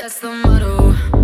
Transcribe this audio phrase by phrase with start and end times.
[0.00, 1.19] That's the motto.